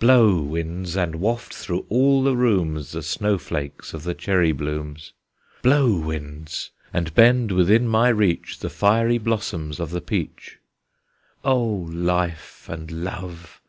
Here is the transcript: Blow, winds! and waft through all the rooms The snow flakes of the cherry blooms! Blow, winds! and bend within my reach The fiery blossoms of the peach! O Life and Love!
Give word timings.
Blow, 0.00 0.38
winds! 0.40 0.96
and 0.96 1.16
waft 1.16 1.52
through 1.52 1.84
all 1.90 2.22
the 2.22 2.34
rooms 2.34 2.92
The 2.92 3.02
snow 3.02 3.36
flakes 3.36 3.92
of 3.92 4.04
the 4.04 4.14
cherry 4.14 4.50
blooms! 4.50 5.12
Blow, 5.60 5.98
winds! 6.00 6.70
and 6.94 7.12
bend 7.14 7.52
within 7.52 7.86
my 7.86 8.08
reach 8.08 8.60
The 8.60 8.70
fiery 8.70 9.18
blossoms 9.18 9.78
of 9.78 9.90
the 9.90 10.00
peach! 10.00 10.60
O 11.44 11.62
Life 11.62 12.70
and 12.70 12.90
Love! 12.90 13.60